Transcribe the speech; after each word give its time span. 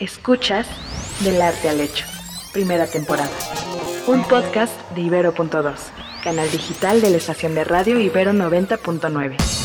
Escuchas 0.00 0.66
Del 1.22 1.42
Arte 1.42 1.68
al 1.68 1.78
Hecho, 1.78 2.06
primera 2.54 2.86
temporada. 2.86 3.30
Un 4.06 4.24
podcast 4.24 4.72
de 4.92 5.02
Ibero.2, 5.02 5.74
canal 6.24 6.50
digital 6.50 7.02
de 7.02 7.10
la 7.10 7.18
estación 7.18 7.54
de 7.54 7.64
radio 7.64 8.00
Ibero 8.00 8.32
90.9. 8.32 9.59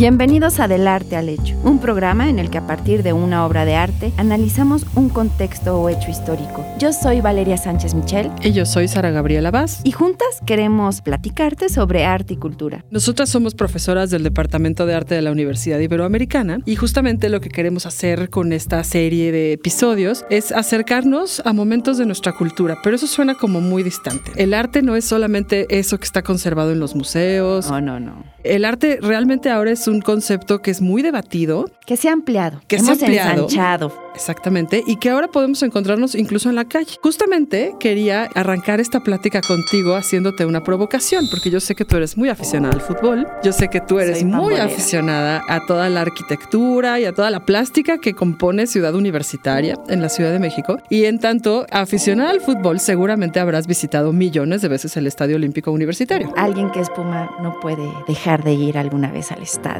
bienvenidos 0.00 0.60
a 0.60 0.66
Del 0.66 0.88
Arte 0.88 1.14
al 1.14 1.28
Hecho, 1.28 1.54
un 1.62 1.78
programa 1.78 2.30
en 2.30 2.38
el 2.38 2.48
que 2.48 2.56
a 2.56 2.66
partir 2.66 3.02
de 3.02 3.12
una 3.12 3.44
obra 3.44 3.66
de 3.66 3.74
arte 3.74 4.14
analizamos 4.16 4.86
un 4.94 5.10
contexto 5.10 5.78
o 5.78 5.90
hecho 5.90 6.10
histórico. 6.10 6.64
Yo 6.78 6.94
soy 6.94 7.20
Valeria 7.20 7.58
Sánchez 7.58 7.92
Michel. 7.92 8.30
Y 8.42 8.52
yo 8.52 8.64
soy 8.64 8.88
Sara 8.88 9.10
Gabriela 9.10 9.50
Vaz. 9.50 9.82
Y 9.84 9.92
juntas 9.92 10.40
queremos 10.46 11.02
platicarte 11.02 11.68
sobre 11.68 12.06
arte 12.06 12.32
y 12.32 12.36
cultura. 12.38 12.82
Nosotras 12.90 13.28
somos 13.28 13.54
profesoras 13.54 14.08
del 14.08 14.22
Departamento 14.22 14.86
de 14.86 14.94
Arte 14.94 15.14
de 15.14 15.20
la 15.20 15.32
Universidad 15.32 15.78
Iberoamericana 15.78 16.60
y 16.64 16.76
justamente 16.76 17.28
lo 17.28 17.42
que 17.42 17.50
queremos 17.50 17.84
hacer 17.84 18.30
con 18.30 18.54
esta 18.54 18.82
serie 18.84 19.32
de 19.32 19.52
episodios 19.52 20.24
es 20.30 20.50
acercarnos 20.50 21.42
a 21.44 21.52
momentos 21.52 21.98
de 21.98 22.06
nuestra 22.06 22.32
cultura, 22.32 22.78
pero 22.82 22.96
eso 22.96 23.06
suena 23.06 23.34
como 23.34 23.60
muy 23.60 23.82
distante. 23.82 24.32
El 24.36 24.54
arte 24.54 24.80
no 24.80 24.96
es 24.96 25.04
solamente 25.04 25.66
eso 25.68 25.98
que 25.98 26.06
está 26.06 26.22
conservado 26.22 26.72
en 26.72 26.80
los 26.80 26.94
museos. 26.94 27.68
No, 27.68 27.82
no, 27.82 28.00
no. 28.00 28.24
El 28.44 28.64
arte 28.64 28.98
realmente 29.02 29.50
ahora 29.50 29.70
es 29.72 29.89
un 29.90 30.00
concepto 30.00 30.62
que 30.62 30.70
es 30.70 30.80
muy 30.80 31.02
debatido. 31.02 31.70
Que 31.86 31.96
se 31.96 32.08
ha 32.08 32.12
ampliado. 32.12 32.60
Que 32.66 32.78
se 32.78 32.88
ha 32.88 32.92
ampliado. 32.92 33.44
ensanchado. 33.44 34.10
Exactamente, 34.14 34.82
y 34.86 34.96
que 34.96 35.10
ahora 35.10 35.28
podemos 35.28 35.62
encontrarnos 35.62 36.14
incluso 36.14 36.48
en 36.48 36.56
la 36.56 36.64
calle. 36.64 36.96
Justamente 37.02 37.74
quería 37.78 38.24
arrancar 38.34 38.80
esta 38.80 39.00
plática 39.00 39.40
contigo 39.40 39.94
haciéndote 39.94 40.44
una 40.44 40.62
provocación, 40.62 41.28
porque 41.30 41.50
yo 41.50 41.60
sé 41.60 41.74
que 41.74 41.84
tú 41.84 41.96
eres 41.96 42.16
muy 42.16 42.28
aficionada 42.28 42.74
al 42.74 42.80
fútbol, 42.80 43.26
yo 43.42 43.52
sé 43.52 43.68
que 43.68 43.80
tú 43.80 43.98
eres 43.98 44.24
muy 44.24 44.56
aficionada 44.56 45.42
a 45.48 45.64
toda 45.66 45.88
la 45.88 46.02
arquitectura 46.02 47.00
y 47.00 47.04
a 47.04 47.14
toda 47.14 47.30
la 47.30 47.46
plástica 47.46 47.98
que 47.98 48.14
compone 48.14 48.66
Ciudad 48.66 48.94
Universitaria 48.94 49.78
en 49.88 50.02
la 50.02 50.08
Ciudad 50.08 50.32
de 50.32 50.38
México. 50.38 50.78
Y 50.90 51.04
en 51.04 51.18
tanto, 51.18 51.66
aficionada 51.70 52.30
al 52.30 52.40
fútbol, 52.40 52.80
seguramente 52.80 53.40
habrás 53.40 53.66
visitado 53.66 54.12
millones 54.12 54.60
de 54.60 54.68
veces 54.68 54.96
el 54.96 55.06
Estadio 55.06 55.36
Olímpico 55.36 55.70
Universitario. 55.70 56.32
Alguien 56.36 56.70
que 56.70 56.80
es 56.80 56.90
Puma 56.90 57.30
no 57.42 57.58
puede 57.60 57.88
dejar 58.06 58.44
de 58.44 58.54
ir 58.54 58.76
alguna 58.76 59.10
vez 59.10 59.32
al 59.32 59.42
estadio 59.42 59.79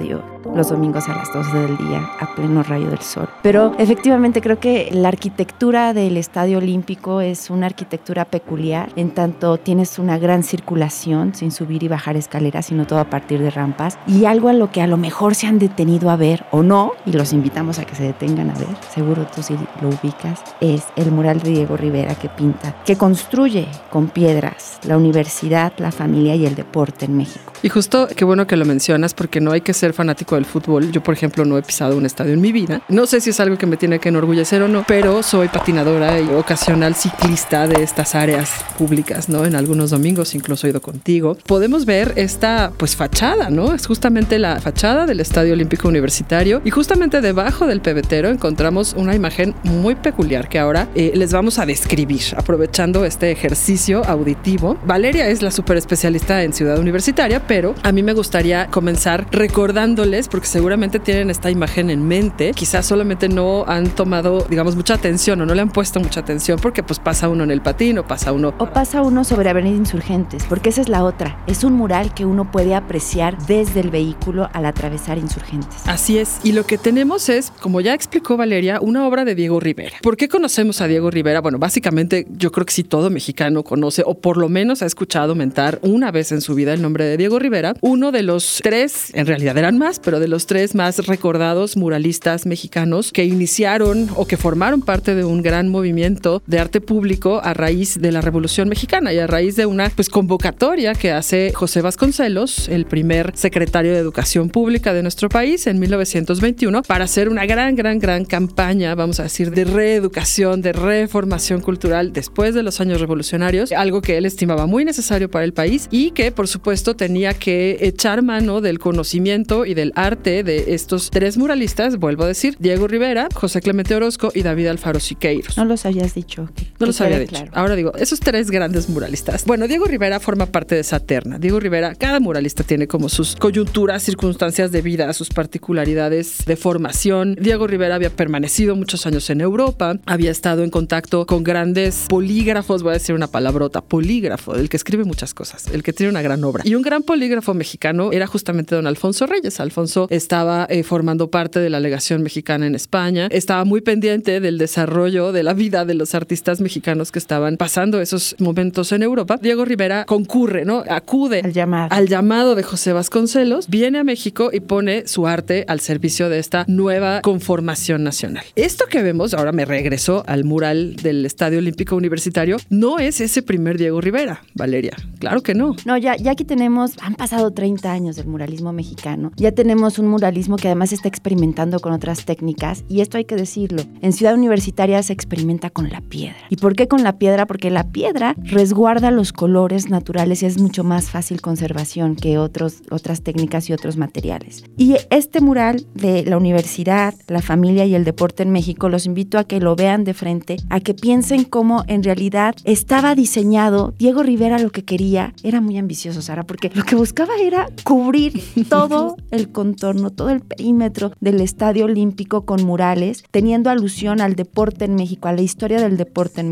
los 0.55 0.69
domingos 0.69 1.09
a 1.09 1.15
las 1.15 1.33
12 1.33 1.59
del 1.59 1.77
día 1.77 2.11
a 2.19 2.35
pleno 2.35 2.63
rayo 2.63 2.89
del 2.89 3.01
sol. 3.01 3.29
Pero 3.43 3.75
efectivamente 3.79 4.41
creo 4.41 4.59
que 4.59 4.89
la 4.93 5.09
arquitectura 5.09 5.93
del 5.93 6.17
Estadio 6.17 6.59
Olímpico 6.59 7.21
es 7.21 7.51
una 7.51 7.67
arquitectura 7.67 8.25
peculiar, 8.25 8.91
en 8.97 9.11
tanto 9.11 9.59
tienes 9.59 9.99
una 9.99 10.19
gran 10.19 10.43
circulación 10.43 11.35
sin 11.35 11.51
subir 11.51 11.83
y 11.83 11.89
bajar 11.89 12.17
escaleras, 12.17 12.67
sino 12.67 12.87
todo 12.87 12.99
a 12.99 13.11
partir 13.11 13.41
de 13.41 13.51
rampas, 13.51 13.99
y 14.07 14.25
algo 14.25 14.49
a 14.49 14.53
lo 14.53 14.71
que 14.71 14.83
a 14.83 14.87
lo 14.87 14.97
mejor 14.97 15.35
se 15.35 15.47
han 15.47 15.59
detenido 15.59 16.11
a 16.11 16.17
ver 16.17 16.45
o 16.51 16.63
no, 16.63 16.93
y 17.07 17.13
los 17.13 17.33
invitamos 17.33 17.79
a 17.79 17.85
que 17.85 17.95
se 17.95 18.05
detengan 18.05 18.51
a 18.51 18.55
ver, 18.55 18.69
seguro 18.93 19.27
tú 19.35 19.43
sí 19.43 19.57
lo 19.81 19.89
ubicas, 19.89 20.43
es 20.61 20.85
el 20.97 21.13
mural 21.13 21.41
de 21.41 21.51
Diego 21.51 21.77
Rivera 21.77 22.15
que 22.15 22.29
pinta, 22.29 22.75
que 22.85 22.97
construye 22.97 23.69
con 23.91 24.09
piedras 24.09 24.79
la 24.85 24.97
universidad, 24.97 25.73
la 25.79 25.93
familia 25.93 26.35
y 26.35 26.47
el 26.47 26.55
deporte 26.55 27.05
en 27.05 27.17
México. 27.17 27.53
Y 27.63 27.69
justo 27.69 28.09
qué 28.17 28.25
bueno 28.25 28.47
que 28.47 28.57
lo 28.57 28.65
mencionas 28.65 29.15
porque 29.15 29.41
no 29.41 29.53
hay 29.53 29.61
que 29.61 29.75
ser 29.75 29.90
fanático 29.93 30.35
del 30.35 30.45
fútbol. 30.45 30.91
Yo, 30.93 31.03
por 31.03 31.15
ejemplo, 31.15 31.45
no 31.45 31.59
he 31.59 31.63
pisado 31.63 31.97
un 31.97 32.07
estadio 32.07 32.33
en 32.33 32.41
mi 32.41 32.53
vida. 32.53 32.83
No 32.89 33.07
sé 33.07 33.21
si 33.21 33.31
es 33.31 33.41
algo 33.41 33.59
que 33.59 33.67
me 33.67 33.77
tiene 33.77 33.99
que 33.99 34.09
enorgullecer 34.09 34.63
o 34.63 34.69
no, 34.69 34.85
pero 34.87 35.23
soy 35.23 35.49
patinadora 35.49 36.21
y 36.21 36.29
ocasional 36.31 36.95
ciclista 36.95 37.67
de 37.67 37.83
estas 37.83 38.15
áreas 38.15 38.65
públicas, 38.79 39.29
¿no? 39.29 39.45
En 39.45 39.55
algunos 39.55 39.91
domingos 39.91 40.35
incluso 40.35 40.67
he 40.67 40.71
ido 40.71 40.81
contigo. 40.81 41.37
Podemos 41.47 41.85
ver 41.85 42.13
esta, 42.17 42.73
pues, 42.77 42.97
fachada, 42.97 43.51
¿no? 43.51 43.75
Es 43.75 43.87
justamente 43.87 44.39
la 44.39 44.61
fachada 44.61 45.07
del 45.07 45.21
Estadio 45.21 45.53
Olímpico 45.53 45.89
Universitario 45.89 46.61
y 46.65 46.71
justamente 46.71 47.21
debajo 47.21 47.67
del 47.67 47.81
pebetero 47.81 48.29
encontramos 48.29 48.95
una 48.97 49.15
imagen 49.15 49.55
muy 49.65 49.95
peculiar 49.95 50.49
que 50.49 50.59
ahora 50.59 50.89
eh, 50.95 51.13
les 51.15 51.33
vamos 51.33 51.59
a 51.59 51.67
describir, 51.67 52.23
aprovechando 52.37 53.05
este 53.05 53.31
ejercicio 53.31 54.05
auditivo. 54.05 54.79
Valeria 54.85 55.29
es 55.29 55.43
la 55.43 55.51
super 55.51 55.77
especialista 55.77 56.43
en 56.43 56.53
Ciudad 56.53 56.79
Universitaria, 56.79 57.47
pero 57.47 57.75
a 57.83 57.93
mí 57.93 58.03
me 58.03 58.13
gustaría 58.13 58.67
comenzar 58.67 59.27
recordándoles, 59.71 60.27
porque 60.27 60.49
seguramente 60.49 60.99
tienen 60.99 61.31
esta 61.31 61.49
imagen 61.49 61.91
en 61.91 62.07
mente, 62.07 62.51
quizás 62.55 62.87
solamente 62.87 63.29
no 63.29 63.65
han 63.69 63.89
tomado, 63.91 64.45
digamos, 64.51 64.75
mucha 64.75 64.95
atención 64.95 65.41
o 65.41 65.47
no 65.47 65.55
le 65.55 65.63
han 65.63 65.71
puesto 65.71 66.01
mucha 66.01 66.19
atención 66.19 66.59
porque 66.61 66.83
pues 66.83 66.99
pasa 66.99 67.29
uno 67.29 67.45
en 67.45 67.53
el 67.53 67.61
patín 67.61 67.99
o 67.99 68.05
pasa 68.05 68.33
uno 68.33 68.53
O 68.59 68.73
pasa 68.73 69.03
uno 69.03 69.23
sobre 69.23 69.49
Avenida 69.49 69.77
Insurgentes, 69.77 70.45
porque 70.49 70.71
esa 70.71 70.81
es 70.81 70.89
la 70.89 71.05
otra. 71.05 71.39
Es 71.47 71.63
un 71.63 71.75
mural 71.75 72.15
que 72.15 72.25
uno 72.25 72.51
puede 72.51 72.75
apreciar 72.75 73.39
desde 73.47 73.79
el 73.79 73.91
vehículo 73.91 74.51
al 74.53 74.67
atravesar 74.67 75.19
Insurgentes. 75.19 75.87
Así 75.87 76.19
es. 76.19 76.41
Y 76.43 76.51
lo 76.51 76.67
que 76.67 76.77
tenemos 76.77 77.29
es, 77.29 77.53
como 77.61 77.81
ya 77.81 77.95
explicó 77.95 78.37
Valeria, 78.37 78.81
una 78.81 79.07
obra 79.07 79.25
de 79.25 79.37
Diego 79.37 79.61
Rivera. 79.61 79.99
¿Por 80.03 80.17
qué 80.17 80.29
conocemos 80.29 80.81
a 80.81 80.89
Diego 80.89 81.13
Rivera? 81.13 81.41
Bueno, 81.41 81.61
básicamente 81.61 82.27
yo 82.29 82.51
creo 82.51 82.67
que 82.67 82.73
sí 82.73 82.83
todo 82.83 83.09
mexicano 83.09 83.63
conoce 83.63 84.03
o 84.05 84.15
por 84.15 84.37
lo 84.37 84.49
menos 84.49 84.83
ha 84.83 84.87
escuchado 84.87 85.37
mentar 85.37 85.79
una 85.83 86.11
vez 86.11 86.33
en 86.33 86.41
su 86.41 86.57
vida 86.57 86.75
el 86.75 86.83
nombre 86.83 87.05
de 87.05 87.17
Diego 87.17 87.39
Rivera, 87.39 87.75
uno 87.81 88.11
de 88.11 88.25
los 88.25 88.59
tres, 88.65 89.13
en 89.15 89.27
realidad 89.27 89.55
eran 89.61 89.77
más, 89.77 90.01
pero 90.01 90.21
de 90.21 90.27
los 90.27 90.47
tres 90.47 90.75
más 90.75 91.07
recordados 91.07 91.77
muralistas 91.77 92.47
mexicanos 92.47 93.13
que 93.13 93.27
iniciaron 93.27 94.09
o 94.17 94.27
que 94.27 94.39
formaron 94.39 94.81
parte 94.81 95.15
de 95.15 95.23
un 95.23 95.43
gran 95.43 95.69
movimiento 95.69 96.43
de 96.47 96.59
arte 96.59 96.81
público 96.81 97.43
a 97.45 97.53
raíz 97.53 98.01
de 98.01 98.11
la 98.11 98.23
Revolución 98.23 98.71
Mexicana 98.71 99.13
y 99.13 99.19
a 99.19 99.27
raíz 99.27 99.57
de 99.57 99.67
una 99.67 99.91
pues 99.91 100.09
convocatoria 100.09 100.95
que 100.95 101.13
hace 101.13 101.53
José 101.53 101.83
Vasconcelos, 101.83 102.71
el 102.71 102.87
primer 102.87 103.33
secretario 103.37 103.93
de 103.93 103.99
Educación 103.99 104.49
Pública 104.49 104.95
de 104.95 105.03
nuestro 105.03 105.29
país 105.29 105.67
en 105.67 105.79
1921 105.79 106.83
para 106.83 107.05
hacer 107.05 107.29
una 107.29 107.45
gran, 107.45 107.77
gran, 107.77 107.99
gran 107.99 108.25
campaña, 108.25 108.95
vamos 108.95 109.21
a 109.21 109.25
decir, 109.25 109.51
de 109.51 109.65
reeducación, 109.65 110.63
de 110.63 110.73
reformación 110.73 111.61
cultural 111.61 112.15
después 112.15 112.55
de 112.55 112.63
los 112.63 112.81
años 112.81 112.99
revolucionarios, 112.99 113.73
algo 113.73 114.01
que 114.01 114.17
él 114.17 114.25
estimaba 114.25 114.65
muy 114.65 114.87
necesario 114.87 115.31
para 115.31 115.45
el 115.45 115.53
país 115.53 115.87
y 115.91 116.13
que 116.13 116.33
por 116.33 116.49
supuesto 116.49 116.97
tenía 116.97 117.35
que 117.35 117.77
echar 117.83 118.23
mano 118.23 118.63
del 118.63 118.79
conocimiento 118.79 119.50
y 119.67 119.75
del 119.75 119.93
arte 119.97 120.43
de 120.45 120.75
estos 120.75 121.11
tres 121.11 121.37
muralistas, 121.37 121.97
vuelvo 121.99 122.25
a 122.25 122.29
decir, 122.29 122.57
Diego 122.59 122.87
Rivera, 122.87 123.29
José 123.35 123.61
Clemente 123.61 123.95
Orozco 123.95 124.31
y 124.35 124.43
David 124.43 124.69
Alfaro 124.69 125.01
Siqueiros. 125.01 125.57
No 125.57 125.65
los 125.65 125.85
habías 125.87 126.15
dicho. 126.15 126.49
que- 126.55 126.70
No 126.81 126.87
los 126.87 127.01
había 127.03 127.19
dicho. 127.19 127.33
claro. 127.33 127.51
Ahora 127.55 127.77
digo, 127.77 127.93
esos 127.97 128.21
tres 128.21 128.51
grandes 128.51 128.89
muralistas. 128.89 129.45
Bueno, 129.45 129.69
Diego 129.69 129.85
Rivera 129.85 130.19
forma 130.19 130.47
parte 130.47 130.75
de 130.75 130.81
esa 130.81 130.99
terna. 130.99 131.39
Diego 131.39 131.61
Rivera, 131.61 131.95
cada 131.95 132.21
muralista 132.21 132.65
tiene 132.65 132.87
como 132.87 133.11
sus 133.11 133.37
coyunturas, 133.37 134.03
circunstancias 134.03 134.73
de 134.73 134.81
vida, 134.81 135.13
sus 135.13 135.29
particularidades 135.29 136.47
de 136.47 136.57
formación. 136.57 137.37
Diego 137.39 137.67
Rivera 137.67 137.97
había 137.97 138.09
permanecido 138.09 138.77
muchos 138.77 139.05
años 139.07 139.29
en 139.29 139.43
Europa, 139.43 139.99
había 140.07 140.31
estado 140.31 140.65
en 140.65 140.71
contacto 140.71 141.27
con 141.27 141.45
grandes 141.45 142.07
polígrafos, 142.09 142.83
voy 142.83 142.91
a 142.91 142.95
decir 142.95 143.15
una 143.15 143.27
palabrota, 143.27 143.83
polígrafo, 143.83 144.55
el 144.55 144.71
que 144.71 144.79
escribe 144.79 145.05
muchas 145.05 145.35
cosas, 145.35 145.67
el 145.69 145.83
que 145.83 145.93
tiene 145.93 146.11
una 146.11 146.23
gran 146.23 146.43
obra. 146.45 146.63
Y 146.65 146.77
un 146.77 146.83
gran 146.83 147.03
polígrafo 147.03 147.53
mexicano 147.53 148.11
era 148.11 148.27
justamente 148.27 148.75
don 148.75 148.87
Alfonso 148.87 149.27
Reyes. 149.27 149.61
Alfonso 149.61 150.07
estaba 150.09 150.67
eh, 150.71 150.83
formando 150.83 151.31
parte 151.31 151.61
de 151.61 151.69
la 151.69 151.79
legación 151.79 152.23
mexicana 152.23 152.67
en 152.67 152.75
España, 152.75 153.29
estaba 153.31 153.67
muy 153.67 153.83
pendiente 153.83 154.41
del 154.41 154.57
desarrollo 154.57 155.33
de 155.33 155.43
la 155.43 155.53
vida 155.53 155.85
de 155.85 155.93
los 155.93 156.15
artistas 156.15 156.61
mexicanos 156.61 156.70
que 156.71 157.19
estaban 157.19 157.57
pasando 157.57 158.01
esos 158.01 158.37
momentos 158.39 158.93
en 158.93 159.03
Europa. 159.03 159.37
Diego 159.41 159.65
Rivera 159.65 160.05
concurre, 160.05 160.65
¿no? 160.65 160.85
Acude 160.89 161.41
Al 161.41 161.53
llamado. 161.53 161.89
al 161.93 162.07
llamado 162.07 162.55
de 162.55 162.63
José 162.63 162.93
Vasconcelos, 162.93 163.69
viene 163.69 163.99
a 163.99 164.05
México 164.05 164.51
y 164.53 164.61
pone 164.61 165.07
su 165.09 165.27
arte 165.27 165.65
al 165.69 165.81
servicio 165.81 166.29
de 166.29 166.39
esta 166.39 166.65
nueva 166.69 167.21
conformación 167.23 168.05
nacional. 168.05 168.45
Esto 168.55 168.85
que 168.89 169.03
vemos, 169.03 169.35
ahora 169.35 169.53
me 169.53 169.65
regreso 169.65 170.23
al 170.27 170.45
mural 170.45 170.97
del 170.97 171.27
Estadio 171.27 171.59
Olímpico 171.59 171.97
Universitario, 171.97 172.57
no 172.69 172.99
es 172.99 173.21
ese 173.21 173.43
primer 173.43 173.77
Diego 173.77 174.01
Rivera, 174.01 174.43
Valeria. 174.55 174.97
Claro 175.19 175.43
que 175.43 175.55
no. 175.55 175.75
No, 175.85 175.97
ya, 175.97 176.17
ya 176.17 176.31
aquí 176.33 176.45
tenemos, 176.45 176.93
han 177.01 177.15
pasado 177.17 177.51
30 177.51 177.91
años 177.91 178.17
del 178.17 178.27
muralismo 178.27 178.73
mexicano. 178.73 179.33
Ya 179.37 179.53
tenemos 179.53 179.99
un 179.99 180.07
muralismo 180.07 180.57
que 180.57 180.69
además 180.69 180.93
está 180.93 181.09
experimentando 181.09 181.81
con 181.81 181.93
otras 181.93 182.25
técnicas. 182.25 182.85
Y 182.89 183.01
esto 183.01 183.19
hay 183.19 183.25
que 183.25 183.37
decirlo. 183.37 183.83
En 184.03 184.13
Ciudad 184.13 184.35
Universitaria 184.35 185.03
se 185.03 185.13
experimenta 185.13 185.71
con 185.71 185.89
la 185.91 186.01
piedra. 186.01 186.37
¿Y 186.51 186.57
por 186.61 186.75
qué 186.77 186.89
con 186.89 187.03
la 187.03 187.19
piedra? 187.19 187.47
Porque 187.47 187.71
la 187.71 187.91
piedra 187.91 188.35
resguarda 188.39 189.11
los 189.11 189.33
colores 189.33 189.91
naturales 189.91 190.43
y 190.43 190.47
es 190.47 190.61
mucho 190.61 190.85
más 190.85 191.11
fácil 191.11 191.41
conservación 191.41 192.17
que 192.17 192.39
otros, 192.39 192.83
otras 192.91 193.23
técnicas 193.23 193.69
y 193.69 193.73
otros 193.73 193.97
materiales. 193.97 194.65
Y 194.77 194.97
este 195.11 195.41
mural 195.41 195.87
de 195.95 196.25
la 196.25 196.37
universidad, 196.37 197.15
la 197.27 197.43
familia 197.43 197.85
y 197.87 197.95
el 197.95 198.05
deporte 198.05 198.43
en 198.43 198.51
México, 198.51 198.89
los 198.89 199.07
invito 199.07 199.39
a 199.39 199.45
que 199.45 199.61
lo 199.61 199.75
vean 199.77 200.05
de 200.05 200.15
frente, 200.15 200.57
a 200.69 200.81
que 200.81 200.95
piensen 200.95 201.45
cómo 201.45 201.85
en 201.89 202.03
realidad 202.03 202.55
estaba 202.65 203.15
diseñado. 203.15 203.95
Diego 203.99 204.23
Rivera 204.23 204.59
lo 204.59 204.71
que 204.71 204.85
quería 204.85 205.35
era 205.43 205.61
muy 205.61 205.79
ambicioso, 205.79 206.23
Sara, 206.23 206.45
porque 206.45 206.71
lo 206.75 206.85
que 206.85 206.95
buscaba 206.95 207.35
era 207.41 207.69
cubrir 207.85 208.43
todo 208.69 209.17
el 209.31 209.51
contorno, 209.51 210.11
todo 210.11 210.31
el 210.31 210.41
perímetro 210.41 211.13
del 211.21 211.41
Estadio 211.41 211.87
Olímpico 211.87 212.45
con 212.45 212.65
murales, 212.65 213.25
teniendo 213.31 213.71
alusión 213.71 214.21
al 214.21 214.35
deporte 214.35 214.85
en 214.85 214.95
México, 214.95 215.29
a 215.29 215.33
la 215.33 215.43
historia 215.43 215.81
del 215.81 215.97
deporte 215.97 216.41
en 216.41 216.47
México. 216.47 216.50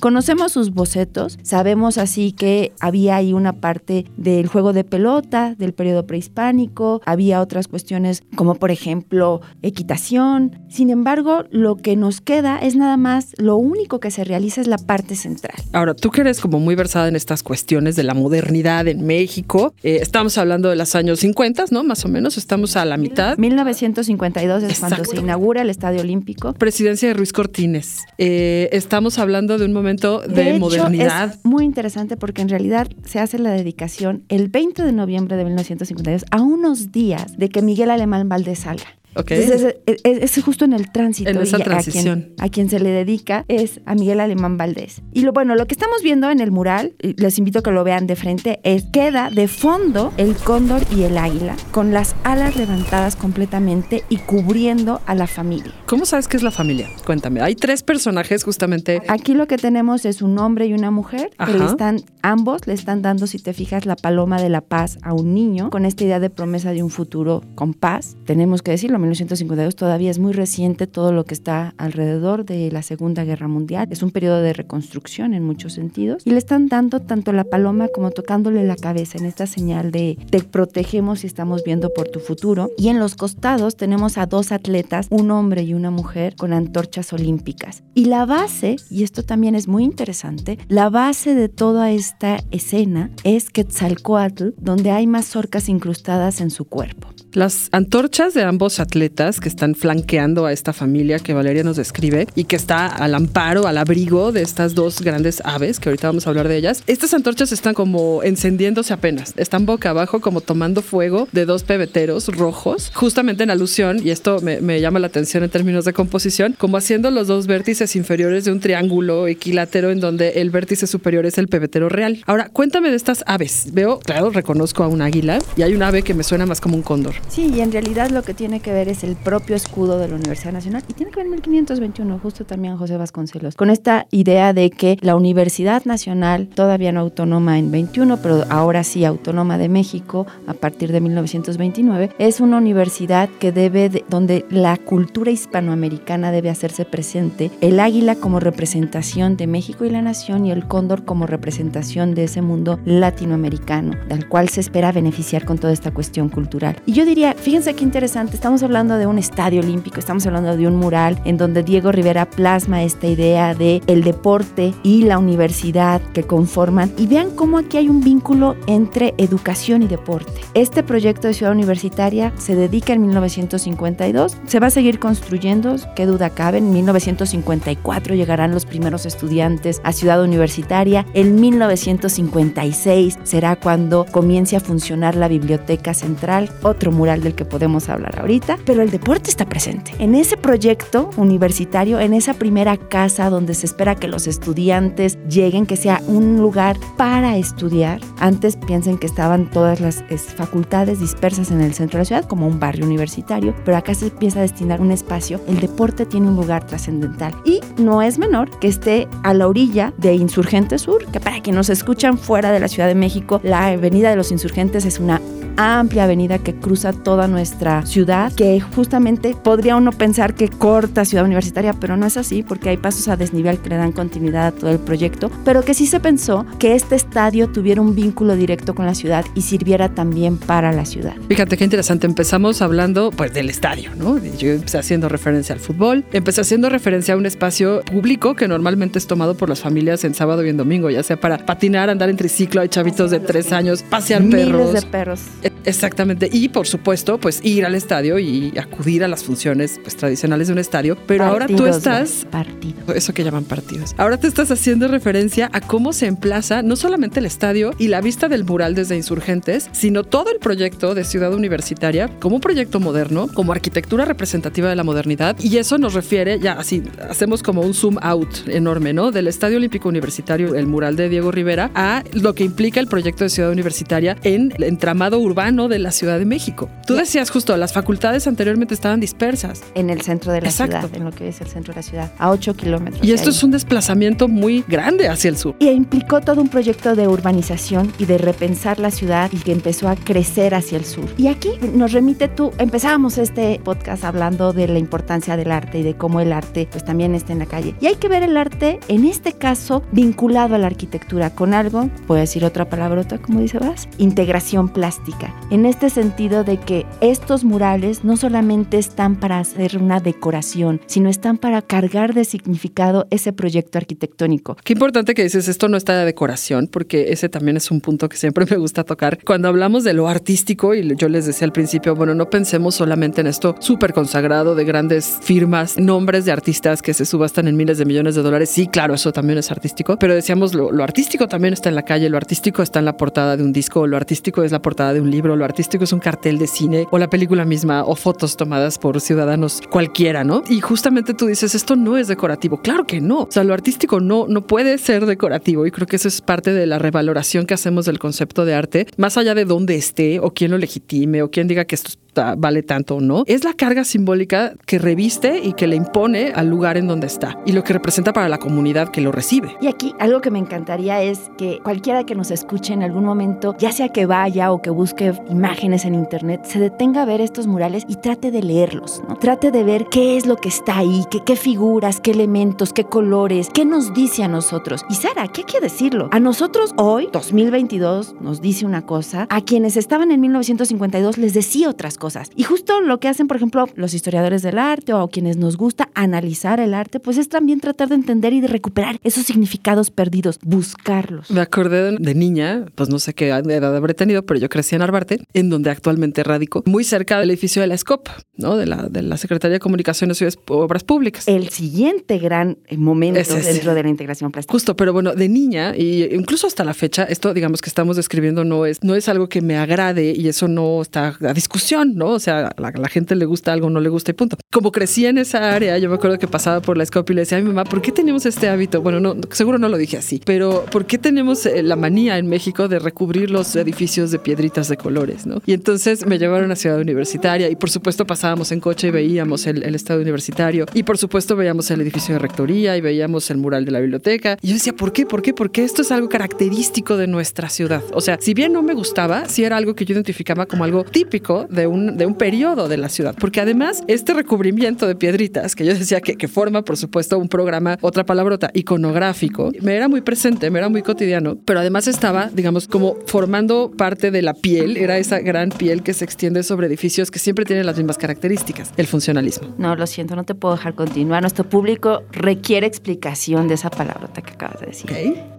Conocemos 0.00 0.52
sus 0.52 0.70
bocetos, 0.70 1.38
sabemos 1.42 1.98
así 1.98 2.32
que 2.32 2.72
había 2.80 3.16
ahí 3.16 3.32
una 3.32 3.54
parte 3.54 4.06
del 4.16 4.46
juego 4.46 4.72
de 4.72 4.84
pelota, 4.84 5.54
del 5.58 5.72
periodo 5.72 6.06
prehispánico, 6.06 7.00
había 7.04 7.40
otras 7.40 7.68
cuestiones 7.68 8.22
como 8.36 8.54
por 8.54 8.70
ejemplo 8.70 9.40
equitación. 9.62 10.58
Sin 10.68 10.90
embargo, 10.90 11.44
lo 11.50 11.76
que 11.76 11.96
nos 11.96 12.20
queda 12.20 12.58
es 12.58 12.76
nada 12.76 12.96
más, 12.96 13.34
lo 13.38 13.56
único 13.56 14.00
que 14.00 14.10
se 14.10 14.24
realiza 14.24 14.60
es 14.60 14.66
la 14.66 14.78
parte 14.78 15.16
central. 15.16 15.56
Ahora, 15.72 15.94
tú 15.94 16.10
que 16.10 16.22
eres 16.22 16.40
como 16.40 16.58
muy 16.60 16.74
versada 16.74 17.08
en 17.08 17.16
estas 17.16 17.42
cuestiones 17.42 17.96
de 17.96 18.02
la 18.02 18.14
modernidad 18.14 18.88
en 18.88 19.06
México, 19.06 19.74
eh, 19.82 19.98
estamos 20.00 20.38
hablando 20.38 20.68
de 20.68 20.76
los 20.76 20.94
años 20.94 21.20
50, 21.20 21.66
¿no? 21.70 21.84
Más 21.84 22.04
o 22.04 22.08
menos, 22.08 22.38
estamos 22.38 22.76
a 22.76 22.84
la 22.84 22.96
mitad. 22.96 23.36
1952 23.38 24.62
es 24.62 24.80
cuando 24.80 25.04
se 25.04 25.16
inaugura 25.16 25.62
el 25.62 25.70
Estadio 25.70 26.00
Olímpico. 26.00 26.54
Presidencia 26.54 27.08
de 27.08 27.14
Ruiz 27.14 27.32
Cortines. 27.32 28.00
Eh, 28.18 28.68
estamos 28.72 29.18
hablando 29.18 29.39
de 29.46 29.64
un 29.64 29.72
momento 29.72 30.20
de, 30.20 30.58
modernidad. 30.58 31.34
Es 31.34 31.44
muy 31.44 31.64
interesante 31.64 32.16
porque 32.16 32.42
en 32.42 32.48
realidad 32.48 32.88
se 33.04 33.18
hace 33.18 33.38
la 33.38 33.50
dedicación 33.50 34.24
el 34.28 34.48
20 34.48 34.82
de 34.82 34.92
noviembre 34.92 35.36
de 35.36 35.44
1952 35.44 36.24
a 36.30 36.42
unos 36.42 36.92
días 36.92 37.36
de 37.36 37.48
que 37.48 37.62
Miguel 37.62 37.90
Alemán 37.90 38.28
Valdés 38.28 38.60
salga. 38.60 38.99
Entonces, 39.14 39.76
es, 39.86 40.42
justo 40.42 40.64
en 40.64 40.72
el 40.72 40.90
tránsito. 40.90 41.30
En 41.30 41.38
esa 41.38 41.58
transición. 41.58 42.32
A 42.38 42.48
quien, 42.48 42.70
se 42.70 42.78
le 42.78 42.90
dedica 42.90 43.44
es 43.48 43.80
a 43.86 43.94
Miguel 43.94 44.20
Alemán 44.20 44.56
Valdés. 44.56 45.02
Y 45.12 45.22
lo 45.22 45.32
bueno, 45.32 45.54
lo 45.56 45.66
que 45.66 45.74
estamos 45.74 46.02
viendo 46.02 46.30
en 46.30 46.40
el 46.40 46.50
mural, 46.50 46.94
les 47.00 47.38
invito 47.38 47.60
a 47.60 47.62
que 47.62 47.70
lo 47.70 47.82
vean 47.84 48.06
de 48.06 48.16
frente, 48.16 48.60
es 48.62 48.84
queda 48.92 49.30
de 49.30 49.48
fondo 49.48 50.12
el 50.16 50.36
cóndor 50.36 50.82
y 50.94 51.02
el 51.02 51.18
águila, 51.18 51.56
con 51.72 51.92
las 51.92 52.14
alas 52.24 52.56
levantadas 52.56 53.16
completamente 53.16 54.04
y 54.08 54.18
cubriendo 54.18 55.00
a 55.06 55.14
la 55.14 55.26
familia. 55.26 55.72
¿Cómo 55.86 56.06
sabes 56.06 56.28
qué 56.28 56.36
es 56.36 56.42
la 56.42 56.50
familia? 56.50 56.88
Cuéntame. 57.04 57.40
Hay 57.40 57.56
tres 57.56 57.82
personajes 57.82 58.44
justamente. 58.44 59.02
Aquí 59.08 59.34
lo 59.34 59.46
que 59.46 59.56
tenemos 59.56 60.04
es 60.04 60.22
un 60.22 60.38
hombre 60.38 60.66
y 60.66 60.72
una 60.72 60.90
mujer 60.90 61.30
que 61.44 61.52
le 61.52 61.64
están, 61.64 62.02
ambos 62.22 62.66
le 62.66 62.74
están 62.74 63.02
dando, 63.02 63.26
si 63.26 63.38
te 63.38 63.52
fijas, 63.52 63.86
la 63.86 63.96
paloma 63.96 64.40
de 64.40 64.48
la 64.48 64.60
paz 64.60 64.98
a 65.02 65.12
un 65.14 65.34
niño 65.34 65.70
con 65.70 65.84
esta 65.84 66.04
idea 66.04 66.20
de 66.20 66.30
promesa 66.30 66.72
de 66.72 66.82
un 66.82 66.90
futuro 66.90 67.42
con 67.54 67.74
paz. 67.74 68.16
Tenemos 68.24 68.62
que 68.62 68.70
decirlo 68.70 68.99
1952 69.00 69.76
todavía 69.76 70.10
es 70.10 70.18
muy 70.18 70.32
reciente 70.32 70.86
todo 70.86 71.12
lo 71.12 71.24
que 71.24 71.34
está 71.34 71.74
alrededor 71.78 72.44
de 72.44 72.70
la 72.70 72.82
Segunda 72.82 73.24
Guerra 73.24 73.48
Mundial. 73.48 73.88
Es 73.90 74.02
un 74.02 74.10
periodo 74.10 74.40
de 74.40 74.52
reconstrucción 74.52 75.34
en 75.34 75.42
muchos 75.44 75.72
sentidos. 75.72 76.22
Y 76.26 76.30
le 76.30 76.38
están 76.38 76.68
dando 76.68 77.00
tanto 77.00 77.32
la 77.32 77.44
paloma 77.44 77.88
como 77.88 78.10
tocándole 78.10 78.64
la 78.64 78.76
cabeza 78.76 79.18
en 79.18 79.26
esta 79.26 79.46
señal 79.46 79.90
de 79.90 80.18
te 80.30 80.42
protegemos 80.42 81.24
y 81.24 81.26
estamos 81.26 81.64
viendo 81.64 81.92
por 81.92 82.08
tu 82.08 82.20
futuro. 82.20 82.70
Y 82.76 82.88
en 82.88 82.98
los 82.98 83.14
costados 83.14 83.76
tenemos 83.76 84.18
a 84.18 84.26
dos 84.26 84.52
atletas, 84.52 85.06
un 85.10 85.30
hombre 85.30 85.62
y 85.62 85.74
una 85.74 85.90
mujer, 85.90 86.36
con 86.36 86.52
antorchas 86.52 87.12
olímpicas. 87.12 87.82
Y 87.94 88.06
la 88.06 88.26
base, 88.26 88.76
y 88.90 89.02
esto 89.02 89.22
también 89.22 89.54
es 89.54 89.68
muy 89.68 89.84
interesante, 89.84 90.58
la 90.68 90.90
base 90.90 91.34
de 91.34 91.48
toda 91.48 91.90
esta 91.90 92.38
escena 92.50 93.10
es 93.24 93.50
Quetzalcoatl, 93.50 94.50
donde 94.58 94.90
hay 94.90 95.06
mazorcas 95.06 95.68
incrustadas 95.68 96.40
en 96.40 96.50
su 96.50 96.64
cuerpo. 96.64 97.08
Las 97.32 97.68
antorchas 97.70 98.34
de 98.34 98.42
ambos 98.42 98.80
atletas 98.90 99.38
que 99.38 99.48
están 99.48 99.76
flanqueando 99.76 100.46
a 100.46 100.52
esta 100.52 100.72
familia 100.72 101.20
que 101.20 101.32
Valeria 101.32 101.62
nos 101.62 101.76
describe 101.76 102.26
y 102.34 102.44
que 102.44 102.56
está 102.56 102.88
al 102.88 103.14
amparo, 103.14 103.68
al 103.68 103.78
abrigo 103.78 104.32
de 104.32 104.42
estas 104.42 104.74
dos 104.74 105.00
grandes 105.00 105.40
aves, 105.44 105.78
que 105.78 105.88
ahorita 105.88 106.08
vamos 106.08 106.26
a 106.26 106.30
hablar 106.30 106.48
de 106.48 106.56
ellas. 106.56 106.82
Estas 106.88 107.14
antorchas 107.14 107.52
están 107.52 107.74
como 107.74 108.24
encendiéndose 108.24 108.92
apenas, 108.92 109.32
están 109.36 109.64
boca 109.64 109.90
abajo 109.90 110.20
como 110.20 110.40
tomando 110.40 110.82
fuego 110.82 111.28
de 111.30 111.46
dos 111.46 111.62
pebeteros 111.62 112.26
rojos, 112.36 112.90
justamente 112.92 113.44
en 113.44 113.50
alusión, 113.50 114.00
y 114.04 114.10
esto 114.10 114.40
me, 114.40 114.60
me 114.60 114.80
llama 114.80 114.98
la 114.98 115.06
atención 115.06 115.44
en 115.44 115.50
términos 115.50 115.84
de 115.84 115.92
composición, 115.92 116.56
como 116.58 116.76
haciendo 116.76 117.12
los 117.12 117.28
dos 117.28 117.46
vértices 117.46 117.94
inferiores 117.94 118.44
de 118.44 118.50
un 118.50 118.58
triángulo 118.58 119.28
equilátero 119.28 119.92
en 119.92 120.00
donde 120.00 120.40
el 120.40 120.50
vértice 120.50 120.88
superior 120.88 121.26
es 121.26 121.38
el 121.38 121.46
pebetero 121.46 121.88
real. 121.88 122.24
Ahora, 122.26 122.48
cuéntame 122.48 122.90
de 122.90 122.96
estas 122.96 123.22
aves. 123.28 123.68
Veo, 123.72 124.00
claro, 124.00 124.30
reconozco 124.30 124.82
a 124.82 124.88
un 124.88 125.00
águila 125.00 125.38
y 125.56 125.62
hay 125.62 125.74
un 125.74 125.82
ave 125.84 126.02
que 126.02 126.12
me 126.14 126.24
suena 126.24 126.44
más 126.44 126.60
como 126.60 126.74
un 126.74 126.82
cóndor. 126.82 127.14
Sí, 127.28 127.52
y 127.54 127.60
en 127.60 127.70
realidad 127.70 128.10
lo 128.10 128.22
que 128.22 128.34
tiene 128.34 128.58
que 128.58 128.72
ver 128.72 128.79
es 128.88 129.04
el 129.04 129.16
propio 129.16 129.56
escudo 129.56 129.98
de 129.98 130.08
la 130.08 130.14
Universidad 130.14 130.52
Nacional 130.52 130.82
y 130.88 130.94
tiene 130.94 131.12
que 131.12 131.16
ver 131.16 131.26
en 131.26 131.32
1521, 131.32 132.18
justo 132.18 132.44
también 132.44 132.76
José 132.76 132.96
Vasconcelos, 132.96 133.54
con 133.54 133.70
esta 133.70 134.06
idea 134.10 134.52
de 134.52 134.70
que 134.70 134.96
la 135.00 135.16
Universidad 135.16 135.84
Nacional, 135.84 136.48
todavía 136.48 136.92
no 136.92 137.00
autónoma 137.00 137.58
en 137.58 137.70
21, 137.70 138.18
pero 138.18 138.44
ahora 138.48 138.84
sí 138.84 139.04
autónoma 139.04 139.58
de 139.58 139.68
México 139.68 140.26
a 140.46 140.54
partir 140.54 140.92
de 140.92 141.00
1929, 141.00 142.10
es 142.18 142.40
una 142.40 142.58
universidad 142.58 143.28
que 143.38 143.52
debe, 143.52 144.04
donde 144.08 144.44
la 144.50 144.76
cultura 144.76 145.30
hispanoamericana 145.30 146.32
debe 146.32 146.50
hacerse 146.50 146.84
presente, 146.84 147.50
el 147.60 147.80
águila 147.80 148.14
como 148.14 148.40
representación 148.40 149.36
de 149.36 149.46
México 149.46 149.84
y 149.84 149.90
la 149.90 150.02
nación 150.02 150.46
y 150.46 150.50
el 150.50 150.66
cóndor 150.66 151.04
como 151.04 151.26
representación 151.26 152.14
de 152.14 152.24
ese 152.24 152.42
mundo 152.42 152.80
latinoamericano, 152.84 153.94
del 154.08 154.28
cual 154.28 154.48
se 154.48 154.60
espera 154.60 154.92
beneficiar 154.92 155.44
con 155.44 155.58
toda 155.58 155.72
esta 155.72 155.90
cuestión 155.90 156.28
cultural. 156.28 156.76
Y 156.86 156.92
yo 156.92 157.04
diría, 157.04 157.34
fíjense 157.34 157.74
qué 157.74 157.84
interesante, 157.84 158.36
estamos 158.36 158.62
hablando 158.62 158.69
de 158.70 159.06
un 159.08 159.18
estadio 159.18 159.62
olímpico, 159.62 159.98
estamos 159.98 160.24
hablando 160.28 160.56
de 160.56 160.68
un 160.68 160.76
mural 160.76 161.20
en 161.24 161.36
donde 161.36 161.64
Diego 161.64 161.90
Rivera 161.90 162.30
plasma 162.30 162.84
esta 162.84 163.08
idea 163.08 163.52
de 163.52 163.82
el 163.88 164.04
deporte 164.04 164.72
y 164.84 165.02
la 165.02 165.18
universidad 165.18 166.00
que 166.12 166.22
conforman 166.22 166.92
y 166.96 167.08
vean 167.08 167.32
cómo 167.32 167.58
aquí 167.58 167.78
hay 167.78 167.88
un 167.88 168.00
vínculo 168.00 168.54
entre 168.68 169.14
educación 169.18 169.82
y 169.82 169.88
deporte. 169.88 170.40
Este 170.54 170.84
proyecto 170.84 171.26
de 171.26 171.34
ciudad 171.34 171.52
universitaria 171.52 172.32
se 172.38 172.54
dedica 172.54 172.92
en 172.92 173.02
1952, 173.02 174.36
se 174.46 174.60
va 174.60 174.68
a 174.68 174.70
seguir 174.70 175.00
construyendo, 175.00 175.74
qué 175.96 176.06
duda 176.06 176.30
cabe, 176.30 176.58
en 176.58 176.72
1954 176.72 178.14
llegarán 178.14 178.52
los 178.52 178.66
primeros 178.66 179.04
estudiantes 179.04 179.80
a 179.82 179.92
ciudad 179.92 180.22
universitaria, 180.22 181.04
en 181.12 181.40
1956 181.40 183.18
será 183.24 183.56
cuando 183.56 184.06
comience 184.12 184.54
a 184.54 184.60
funcionar 184.60 185.16
la 185.16 185.26
biblioteca 185.26 185.92
central, 185.92 186.50
otro 186.62 186.92
mural 186.92 187.20
del 187.20 187.34
que 187.34 187.44
podemos 187.44 187.88
hablar 187.88 188.20
ahorita, 188.20 188.59
pero 188.64 188.82
el 188.82 188.90
deporte 188.90 189.30
está 189.30 189.46
presente. 189.46 189.92
En 189.98 190.14
ese 190.14 190.36
proyecto 190.36 191.10
universitario, 191.16 192.00
en 192.00 192.14
esa 192.14 192.34
primera 192.34 192.76
casa 192.76 193.30
donde 193.30 193.54
se 193.54 193.66
espera 193.66 193.94
que 193.94 194.08
los 194.08 194.26
estudiantes 194.26 195.18
lleguen, 195.28 195.66
que 195.66 195.76
sea 195.76 196.00
un 196.06 196.38
lugar 196.38 196.76
para 196.96 197.36
estudiar. 197.36 198.00
Antes 198.18 198.56
piensen 198.56 198.98
que 198.98 199.06
estaban 199.06 199.50
todas 199.50 199.80
las 199.80 200.02
facultades 200.36 201.00
dispersas 201.00 201.50
en 201.50 201.60
el 201.60 201.74
centro 201.74 201.98
de 201.98 202.02
la 202.02 202.04
ciudad, 202.06 202.24
como 202.24 202.46
un 202.46 202.58
barrio 202.58 202.86
universitario, 202.86 203.54
pero 203.64 203.76
acá 203.76 203.94
se 203.94 204.06
empieza 204.06 204.40
a 204.40 204.42
destinar 204.42 204.80
un 204.80 204.90
espacio. 204.90 205.40
El 205.48 205.60
deporte 205.60 206.06
tiene 206.06 206.28
un 206.28 206.36
lugar 206.36 206.66
trascendental 206.66 207.34
y 207.44 207.60
no 207.78 208.02
es 208.02 208.18
menor 208.18 208.50
que 208.58 208.68
esté 208.68 209.08
a 209.22 209.34
la 209.34 209.48
orilla 209.48 209.92
de 209.98 210.14
Insurgente 210.14 210.78
Sur, 210.78 211.06
que 211.06 211.20
para 211.20 211.40
quienes 211.40 211.56
nos 211.56 211.68
escuchan 211.70 212.18
fuera 212.18 212.52
de 212.52 212.60
la 212.60 212.68
Ciudad 212.68 212.88
de 212.88 212.94
México, 212.94 213.40
la 213.42 213.66
Avenida 213.66 214.10
de 214.10 214.16
los 214.16 214.30
Insurgentes 214.30 214.84
es 214.84 215.00
una 215.00 215.20
amplia 215.60 216.04
avenida 216.04 216.38
que 216.38 216.54
cruza 216.54 216.92
toda 216.92 217.28
nuestra 217.28 217.84
ciudad, 217.84 218.32
que 218.32 218.60
justamente 218.60 219.34
podría 219.34 219.76
uno 219.76 219.92
pensar 219.92 220.34
que 220.34 220.48
corta 220.48 221.04
Ciudad 221.04 221.24
Universitaria, 221.24 221.74
pero 221.74 221.96
no 221.96 222.06
es 222.06 222.16
así 222.16 222.42
porque 222.42 222.70
hay 222.70 222.76
pasos 222.76 223.08
a 223.08 223.16
desnivel 223.16 223.58
que 223.58 223.70
le 223.70 223.76
dan 223.76 223.92
continuidad 223.92 224.46
a 224.46 224.52
todo 224.52 224.70
el 224.70 224.78
proyecto, 224.78 225.30
pero 225.44 225.62
que 225.62 225.74
sí 225.74 225.86
se 225.86 226.00
pensó 226.00 226.46
que 226.58 226.74
este 226.74 226.94
estadio 226.94 227.48
tuviera 227.48 227.80
un 227.80 227.94
vínculo 227.94 228.36
directo 228.36 228.74
con 228.74 228.86
la 228.86 228.94
ciudad 228.94 229.24
y 229.34 229.42
sirviera 229.42 229.90
también 229.90 230.36
para 230.36 230.72
la 230.72 230.84
ciudad. 230.84 231.14
Fíjate 231.28 231.56
qué 231.56 231.64
interesante, 231.64 232.06
empezamos 232.06 232.62
hablando 232.62 233.10
pues 233.10 233.32
del 233.32 233.50
estadio, 233.50 233.94
¿no? 233.96 234.18
Yo 234.38 234.50
empecé 234.50 234.78
haciendo 234.78 235.08
referencia 235.08 235.54
al 235.54 235.60
fútbol, 235.60 236.04
empecé 236.12 236.40
haciendo 236.40 236.68
referencia 236.68 237.14
a 237.14 237.16
un 237.16 237.26
espacio 237.26 237.82
público 237.82 238.34
que 238.34 238.48
normalmente 238.48 238.98
es 238.98 239.06
tomado 239.06 239.36
por 239.36 239.48
las 239.48 239.60
familias 239.60 240.04
en 240.04 240.14
sábado 240.14 240.44
y 240.44 240.48
en 240.48 240.56
domingo, 240.56 240.90
ya 240.90 241.02
sea 241.02 241.18
para 241.18 241.38
patinar, 241.38 241.90
andar 241.90 242.08
en 242.08 242.16
triciclo, 242.16 242.60
hay 242.60 242.68
chavitos 242.68 243.10
de 243.10 243.20
tres 243.20 243.52
años, 243.52 243.82
pasear 243.82 244.22
Miles 244.22 244.46
perros. 244.46 244.72
de 244.72 244.82
perros. 244.82 245.20
Exactamente. 245.64 246.28
Y 246.32 246.48
por 246.48 246.66
supuesto, 246.66 247.18
pues 247.18 247.40
ir 247.44 247.64
al 247.66 247.74
estadio 247.74 248.18
y 248.18 248.56
acudir 248.58 249.04
a 249.04 249.08
las 249.08 249.24
funciones 249.24 249.78
pues, 249.82 249.96
tradicionales 249.96 250.48
de 250.48 250.54
un 250.54 250.58
estadio. 250.58 250.96
Pero 251.06 251.24
ahora 251.24 251.46
tú 251.46 251.56
Partidos, 251.56 251.76
estás. 251.76 252.26
Partidos. 252.30 252.96
Eso 252.96 253.12
que 253.12 253.24
llaman 253.24 253.44
partidos. 253.44 253.94
Ahora 253.98 254.18
te 254.18 254.26
estás 254.26 254.50
haciendo 254.50 254.88
referencia 254.88 255.50
a 255.52 255.60
cómo 255.60 255.92
se 255.92 256.06
emplaza 256.06 256.62
no 256.62 256.76
solamente 256.76 257.20
el 257.20 257.26
estadio 257.26 257.72
y 257.78 257.88
la 257.88 258.00
vista 258.00 258.28
del 258.28 258.44
mural 258.44 258.74
desde 258.74 258.96
Insurgentes, 258.96 259.68
sino 259.72 260.04
todo 260.04 260.30
el 260.30 260.38
proyecto 260.38 260.94
de 260.94 261.04
Ciudad 261.04 261.34
Universitaria 261.34 262.08
como 262.20 262.36
un 262.36 262.40
proyecto 262.40 262.80
moderno, 262.80 263.28
como 263.32 263.52
arquitectura 263.52 264.04
representativa 264.04 264.68
de 264.68 264.76
la 264.76 264.84
modernidad. 264.84 265.36
Y 265.40 265.58
eso 265.58 265.78
nos 265.78 265.94
refiere, 265.94 266.38
ya 266.38 266.52
así, 266.52 266.82
hacemos 267.08 267.42
como 267.42 267.62
un 267.62 267.74
zoom 267.74 267.96
out 268.02 268.48
enorme, 268.48 268.92
¿no? 268.92 269.10
Del 269.10 269.28
Estadio 269.28 269.58
Olímpico 269.58 269.88
Universitario, 269.88 270.54
el 270.54 270.66
mural 270.66 270.96
de 270.96 271.08
Diego 271.08 271.30
Rivera, 271.30 271.70
a 271.74 272.02
lo 272.12 272.34
que 272.34 272.44
implica 272.44 272.80
el 272.80 272.86
proyecto 272.86 273.24
de 273.24 273.30
Ciudad 273.30 273.50
Universitaria 273.50 274.16
en 274.22 274.52
el 274.56 274.64
entramado 274.64 275.18
urbano 275.18 275.29
de 275.34 275.78
la 275.78 275.90
Ciudad 275.92 276.18
de 276.18 276.24
México. 276.24 276.68
Tú 276.86 276.94
decías 276.94 277.30
justo, 277.30 277.56
las 277.56 277.72
facultades 277.72 278.26
anteriormente 278.26 278.74
estaban 278.74 279.00
dispersas. 279.00 279.62
En 279.74 279.88
el 279.88 280.00
centro 280.00 280.32
de 280.32 280.40
la 280.40 280.48
Exacto. 280.48 280.78
ciudad, 280.78 280.96
en 280.96 281.04
lo 281.04 281.12
que 281.12 281.28
es 281.28 281.40
el 281.40 281.46
centro 281.46 281.72
de 281.72 281.78
la 281.78 281.82
ciudad, 281.82 282.12
a 282.18 282.30
8 282.30 282.54
kilómetros. 282.54 283.04
Y 283.04 283.12
esto 283.12 283.30
es 283.30 283.42
un 283.42 283.52
desplazamiento 283.52 284.28
muy 284.28 284.64
grande 284.66 285.08
hacia 285.08 285.28
el 285.28 285.36
sur. 285.36 285.54
Y 285.58 285.68
implicó 285.68 286.20
todo 286.20 286.40
un 286.40 286.48
proyecto 286.48 286.94
de 286.94 287.06
urbanización 287.06 287.92
y 287.98 288.06
de 288.06 288.18
repensar 288.18 288.80
la 288.80 288.90
ciudad 288.90 289.30
y 289.32 289.36
que 289.36 289.52
empezó 289.52 289.88
a 289.88 289.96
crecer 289.96 290.54
hacia 290.54 290.78
el 290.78 290.84
sur. 290.84 291.06
Y 291.16 291.28
aquí 291.28 291.50
nos 291.74 291.92
remite 291.92 292.28
tú, 292.28 292.52
empezábamos 292.58 293.18
este 293.18 293.60
podcast 293.62 294.04
hablando 294.04 294.52
de 294.52 294.68
la 294.68 294.78
importancia 294.78 295.36
del 295.36 295.52
arte 295.52 295.78
y 295.78 295.82
de 295.82 295.94
cómo 295.94 296.20
el 296.20 296.32
arte 296.32 296.68
pues 296.70 296.84
también 296.84 297.14
está 297.14 297.32
en 297.32 297.38
la 297.38 297.46
calle. 297.46 297.74
Y 297.80 297.86
hay 297.86 297.96
que 297.96 298.08
ver 298.08 298.22
el 298.22 298.36
arte, 298.36 298.80
en 298.88 299.04
este 299.04 299.32
caso, 299.32 299.82
vinculado 299.92 300.54
a 300.54 300.58
la 300.58 300.66
arquitectura 300.66 301.30
con 301.30 301.54
algo, 301.54 301.88
voy 302.06 302.18
a 302.18 302.20
decir 302.22 302.44
otra 302.44 302.68
palabrota, 302.68 303.18
como 303.18 303.40
dice 303.40 303.58
Vas, 303.58 303.88
integración 303.98 304.68
plástica. 304.68 305.19
En 305.50 305.66
este 305.66 305.90
sentido 305.90 306.44
de 306.44 306.58
que 306.58 306.86
estos 307.00 307.44
murales 307.44 308.04
no 308.04 308.16
solamente 308.16 308.78
están 308.78 309.16
para 309.16 309.38
hacer 309.38 309.78
una 309.78 310.00
decoración, 310.00 310.80
sino 310.86 311.08
están 311.08 311.38
para 311.38 311.62
cargar 311.62 312.14
de 312.14 312.24
significado 312.24 313.06
ese 313.10 313.32
proyecto 313.32 313.78
arquitectónico. 313.78 314.56
Qué 314.64 314.72
importante 314.72 315.14
que 315.14 315.22
dices, 315.22 315.48
esto 315.48 315.68
no 315.68 315.76
está 315.76 315.98
de 315.98 316.04
decoración, 316.04 316.68
porque 316.68 317.12
ese 317.12 317.28
también 317.28 317.56
es 317.56 317.70
un 317.70 317.80
punto 317.80 318.08
que 318.08 318.16
siempre 318.16 318.46
me 318.50 318.56
gusta 318.56 318.84
tocar. 318.84 319.18
Cuando 319.24 319.48
hablamos 319.48 319.84
de 319.84 319.92
lo 319.92 320.08
artístico, 320.08 320.74
y 320.74 320.96
yo 320.96 321.08
les 321.08 321.26
decía 321.26 321.46
al 321.46 321.52
principio, 321.52 321.94
bueno, 321.94 322.14
no 322.14 322.30
pensemos 322.30 322.74
solamente 322.74 323.20
en 323.20 323.26
esto 323.26 323.56
súper 323.58 323.92
consagrado 323.92 324.54
de 324.54 324.64
grandes 324.64 325.18
firmas, 325.22 325.78
nombres 325.78 326.24
de 326.24 326.32
artistas 326.32 326.82
que 326.82 326.94
se 326.94 327.04
subastan 327.04 327.48
en 327.48 327.56
miles 327.56 327.78
de 327.78 327.84
millones 327.84 328.14
de 328.14 328.22
dólares. 328.22 328.50
Sí, 328.50 328.66
claro, 328.66 328.94
eso 328.94 329.12
también 329.12 329.38
es 329.38 329.50
artístico, 329.50 329.98
pero 329.98 330.14
decíamos, 330.14 330.54
lo, 330.54 330.70
lo 330.70 330.84
artístico 330.84 331.28
también 331.28 331.54
está 331.54 331.68
en 331.68 331.74
la 331.74 331.82
calle, 331.82 332.08
lo 332.08 332.16
artístico 332.16 332.62
está 332.62 332.78
en 332.78 332.84
la 332.84 332.96
portada 332.96 333.36
de 333.36 333.42
un 333.42 333.52
disco, 333.52 333.86
lo 333.86 333.96
artístico 333.96 334.42
es 334.42 334.52
la 334.52 334.62
portada 334.62 334.92
de 334.92 335.00
un 335.00 335.09
libro, 335.10 335.36
lo 335.36 335.44
artístico 335.44 335.84
es 335.84 335.92
un 335.92 336.00
cartel 336.00 336.38
de 336.38 336.46
cine 336.46 336.86
o 336.90 336.98
la 336.98 337.08
película 337.08 337.44
misma 337.44 337.84
o 337.84 337.96
fotos 337.96 338.36
tomadas 338.36 338.78
por 338.78 339.00
ciudadanos 339.00 339.60
cualquiera, 339.70 340.24
¿no? 340.24 340.42
Y 340.48 340.60
justamente 340.60 341.14
tú 341.14 341.26
dices, 341.26 341.54
esto 341.54 341.76
no 341.76 341.96
es 341.96 342.08
decorativo. 342.08 342.60
Claro 342.62 342.84
que 342.84 343.00
no. 343.00 343.20
O 343.20 343.28
sea, 343.30 343.44
lo 343.44 343.54
artístico 343.54 344.00
no, 344.00 344.26
no 344.28 344.46
puede 344.46 344.78
ser 344.78 345.06
decorativo 345.06 345.66
y 345.66 345.70
creo 345.70 345.86
que 345.86 345.96
eso 345.96 346.08
es 346.08 346.20
parte 346.20 346.52
de 346.52 346.66
la 346.66 346.78
revaloración 346.78 347.46
que 347.46 347.54
hacemos 347.54 347.84
del 347.86 347.98
concepto 347.98 348.44
de 348.44 348.54
arte, 348.54 348.86
más 348.96 349.16
allá 349.16 349.34
de 349.34 349.44
dónde 349.44 349.76
esté 349.76 350.20
o 350.20 350.32
quién 350.32 350.50
lo 350.50 350.58
legitime 350.58 351.22
o 351.22 351.30
quién 351.30 351.48
diga 351.48 351.64
que 351.64 351.74
esto 351.74 351.90
vale 352.14 352.62
tanto 352.62 352.96
o 352.96 353.00
no, 353.00 353.24
es 353.26 353.44
la 353.44 353.54
carga 353.54 353.84
simbólica 353.84 354.54
que 354.66 354.78
reviste 354.78 355.40
y 355.42 355.52
que 355.54 355.66
le 355.66 355.76
impone 355.76 356.32
al 356.34 356.48
lugar 356.48 356.76
en 356.76 356.86
donde 356.86 357.06
está 357.06 357.38
y 357.46 357.52
lo 357.52 357.64
que 357.64 357.72
representa 357.72 358.12
para 358.12 358.28
la 358.28 358.38
comunidad 358.38 358.88
que 358.88 359.00
lo 359.00 359.12
recibe. 359.12 359.56
Y 359.60 359.66
aquí 359.66 359.94
algo 359.98 360.20
que 360.20 360.30
me 360.30 360.38
encantaría 360.38 361.02
es 361.02 361.30
que 361.38 361.60
cualquiera 361.62 362.04
que 362.04 362.14
nos 362.14 362.30
escuche 362.30 362.72
en 362.72 362.82
algún 362.82 363.04
momento, 363.04 363.54
ya 363.58 363.72
sea 363.72 363.90
que 363.90 364.06
vaya 364.06 364.52
o 364.52 364.62
que 364.62 364.70
busque 364.70 365.12
imágenes 365.28 365.84
en 365.84 365.94
internet, 365.94 366.44
se 366.44 366.58
detenga 366.58 367.02
a 367.02 367.04
ver 367.04 367.20
estos 367.20 367.46
murales 367.46 367.84
y 367.88 367.96
trate 367.96 368.30
de 368.30 368.42
leerlos. 368.42 369.02
Trate 369.20 369.50
de 369.50 369.64
ver 369.64 369.86
qué 369.90 370.16
es 370.16 370.26
lo 370.26 370.36
que 370.36 370.48
está 370.48 370.78
ahí, 370.78 371.04
qué, 371.10 371.20
qué 371.24 371.36
figuras, 371.36 372.00
qué 372.00 372.12
elementos, 372.12 372.72
qué 372.72 372.84
colores, 372.84 373.48
qué 373.52 373.64
nos 373.64 373.94
dice 373.94 374.22
a 374.22 374.28
nosotros. 374.28 374.84
Y 374.88 374.94
Sara, 374.94 375.28
¿qué 375.28 375.42
hay 375.42 375.46
que 375.46 375.60
decirlo? 375.60 376.08
A 376.12 376.20
nosotros 376.20 376.72
hoy, 376.76 377.08
2022, 377.12 378.16
nos 378.20 378.40
dice 378.40 378.66
una 378.66 378.82
cosa, 378.82 379.26
a 379.30 379.40
quienes 379.40 379.76
estaban 379.76 380.10
en 380.10 380.20
1952 380.20 381.18
les 381.18 381.34
decía 381.34 381.68
otras 381.68 381.98
cosas. 382.00 382.30
Y 382.34 382.42
justo 382.42 382.80
lo 382.80 382.98
que 382.98 383.06
hacen, 383.06 383.28
por 383.28 383.36
ejemplo, 383.36 383.68
los 383.76 383.94
historiadores 383.94 384.42
del 384.42 384.58
arte 384.58 384.92
o 384.92 385.06
quienes 385.06 385.36
nos 385.36 385.56
gusta 385.56 385.88
analizar 385.94 386.58
el 386.58 386.74
arte, 386.74 386.98
pues 386.98 387.16
es 387.16 387.28
también 387.28 387.60
tratar 387.60 387.88
de 387.88 387.94
entender 387.94 388.32
y 388.32 388.40
de 388.40 388.48
recuperar 388.48 388.98
esos 389.04 389.24
significados 389.26 389.92
perdidos, 389.92 390.40
buscarlos. 390.42 391.30
Me 391.30 391.40
acordé 391.40 391.96
de, 391.96 392.14
niña, 392.16 392.66
pues 392.74 392.88
no 392.88 392.98
sé 392.98 393.14
qué 393.14 393.28
edad 393.28 393.76
habré 393.76 393.94
tenido, 393.94 394.24
pero 394.24 394.40
yo 394.40 394.48
crecí 394.48 394.74
en 394.74 394.82
Arbarte, 394.82 395.20
en 395.34 395.50
donde 395.50 395.70
actualmente 395.70 396.24
radico, 396.24 396.64
muy 396.66 396.82
cerca 396.82 397.20
del 397.20 397.30
edificio 397.30 397.62
de 397.62 397.68
la 397.68 397.78
SCOP, 397.78 398.08
¿no? 398.36 398.56
De 398.56 398.66
la, 398.66 398.88
de 398.88 399.02
la 399.02 399.16
Secretaría 399.16 399.54
de 399.54 399.60
Comunicaciones 399.60 400.20
y 400.20 400.26
Obras 400.48 400.82
Públicas. 400.82 401.28
El 401.28 401.50
siguiente 401.50 402.18
gran 402.18 402.58
eh, 402.66 402.76
momento 402.76 403.20
Ese 403.20 403.38
es 403.38 403.46
dentro 403.46 403.74
de 403.74 403.82
la 403.82 403.88
integración 403.88 404.32
plástica. 404.32 404.52
Justo, 404.52 404.74
pero 404.74 404.92
bueno, 404.92 405.14
de 405.14 405.28
niña 405.28 405.76
y 405.76 406.14
incluso 406.14 406.46
hasta 406.46 406.64
la 406.64 406.74
fecha, 406.74 407.04
esto 407.04 407.34
digamos 407.34 407.60
que 407.60 407.68
estamos 407.68 407.96
describiendo 407.96 408.44
no 408.44 408.66
es, 408.66 408.82
no 408.82 408.94
es 408.94 409.08
algo 409.08 409.28
que 409.28 409.42
me 409.42 409.56
agrade 409.56 410.14
y 410.16 410.28
eso 410.28 410.48
no 410.48 410.82
está 410.82 411.16
a 411.20 411.34
discusión, 411.34 411.89
¿no? 411.96 412.08
O 412.08 412.18
sea, 412.18 412.52
la, 412.56 412.88
gente 412.88 413.14
le 413.14 413.24
gusta 413.24 413.52
algo, 413.52 413.70
no 413.70 413.80
le 413.80 413.88
gusta 413.88 414.10
y 414.10 414.14
punto. 414.14 414.36
Como 414.50 414.72
crecí 414.72 415.06
en 415.06 415.18
esa 415.18 415.54
área, 415.54 415.78
yo 415.78 415.88
me 415.88 415.96
acuerdo 415.96 416.18
que 416.18 416.26
pasaba 416.26 416.60
por 416.60 416.76
la 416.76 416.82
escopa 416.82 417.12
y 417.12 417.16
le 417.16 417.22
decía 417.22 417.38
a 417.38 417.40
mi 417.40 417.48
mamá, 417.48 417.64
¿por 417.64 417.82
qué 417.82 417.92
tenemos 417.92 418.26
este 418.26 418.48
hábito? 418.48 418.82
Bueno, 418.82 419.00
no, 419.00 419.16
seguro 419.30 419.58
no 419.58 419.68
lo 419.68 419.76
dije 419.76 419.96
así, 419.96 420.20
pero 420.24 420.64
¿por 420.70 420.86
qué 420.86 420.98
tenemos 420.98 421.46
eh, 421.46 421.62
la 421.62 421.76
manía 421.76 422.18
en 422.18 422.26
México 422.26 422.68
de 422.68 422.78
recubrir 422.78 423.30
los 423.30 423.54
edificios 423.56 424.10
de 424.10 424.18
piedritas 424.18 424.68
de 424.68 424.76
colores, 424.76 425.26
¿no? 425.26 425.42
Y 425.46 425.52
entonces 425.52 426.06
me 426.06 426.18
llevaron 426.18 426.50
a 426.50 426.56
Ciudad 426.56 426.80
Universitaria 426.80 427.48
y 427.48 427.56
por 427.56 427.70
supuesto 427.70 428.06
pasábamos 428.06 428.52
en 428.52 428.60
coche 428.60 428.88
y 428.88 428.90
veíamos 428.90 429.46
el, 429.46 429.62
el 429.62 429.74
estado 429.74 430.00
universitario 430.00 430.66
y 430.74 430.82
por 430.82 430.98
supuesto 430.98 431.36
veíamos 431.36 431.70
el 431.70 431.80
edificio 431.80 432.14
de 432.14 432.18
rectoría 432.18 432.76
y 432.76 432.80
veíamos 432.80 433.30
el 433.30 433.38
mural 433.38 433.64
de 433.64 433.70
la 433.70 433.80
biblioteca. 433.80 434.36
Y 434.42 434.48
yo 434.48 434.54
decía, 434.54 434.72
¿por 434.72 434.92
qué? 434.92 435.06
¿Por 435.06 435.22
qué? 435.22 435.32
Porque 435.34 435.64
esto 435.64 435.82
es 435.82 435.92
algo 435.92 436.08
característico 436.08 436.96
de 436.96 437.06
nuestra 437.06 437.48
ciudad. 437.48 437.82
O 437.92 438.00
sea, 438.00 438.18
si 438.20 438.34
bien 438.34 438.52
no 438.52 438.62
me 438.62 438.74
gustaba, 438.74 439.26
sí 439.26 439.44
era 439.44 439.56
algo 439.56 439.74
que 439.74 439.84
yo 439.84 439.94
identificaba 439.94 440.46
como 440.46 440.64
algo 440.64 440.84
típico 440.84 441.46
de 441.50 441.66
un, 441.66 441.79
de 441.80 442.06
un 442.06 442.14
periodo 442.14 442.68
de 442.68 442.76
la 442.76 442.88
ciudad. 442.88 443.14
Porque 443.18 443.40
además, 443.40 443.82
este 443.88 444.14
recubrimiento 444.14 444.86
de 444.86 444.94
piedritas, 444.94 445.54
que 445.54 445.64
yo 445.64 445.74
decía 445.74 446.00
que, 446.00 446.16
que 446.16 446.28
forma, 446.28 446.62
por 446.62 446.76
supuesto, 446.76 447.18
un 447.18 447.28
programa, 447.28 447.78
otra 447.80 448.04
palabrota, 448.04 448.50
iconográfico, 448.54 449.50
me 449.60 449.74
era 449.76 449.88
muy 449.88 450.00
presente, 450.00 450.50
me 450.50 450.58
era 450.58 450.68
muy 450.68 450.82
cotidiano, 450.82 451.36
pero 451.44 451.60
además 451.60 451.86
estaba, 451.88 452.28
digamos, 452.32 452.68
como 452.68 452.96
formando 453.06 453.70
parte 453.76 454.10
de 454.10 454.22
la 454.22 454.34
piel, 454.34 454.76
era 454.76 454.98
esa 454.98 455.20
gran 455.20 455.50
piel 455.50 455.82
que 455.82 455.94
se 455.94 456.04
extiende 456.04 456.42
sobre 456.42 456.66
edificios 456.66 457.10
que 457.10 457.18
siempre 457.18 457.44
tienen 457.44 457.66
las 457.66 457.76
mismas 457.76 457.98
características, 457.98 458.72
el 458.76 458.86
funcionalismo. 458.86 459.54
No, 459.58 459.76
lo 459.76 459.86
siento, 459.86 460.16
no 460.16 460.24
te 460.24 460.34
puedo 460.34 460.56
dejar 460.56 460.74
continuar. 460.74 461.22
Nuestro 461.22 461.48
público 461.48 462.02
requiere 462.12 462.66
explicación 462.66 463.48
de 463.48 463.54
esa 463.54 463.70
palabrota 463.70 464.22
que 464.22 464.32
acabas 464.32 464.60
de 464.60 464.66
decir. 464.66 464.90